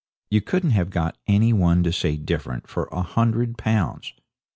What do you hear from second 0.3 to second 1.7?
You couldn't have got any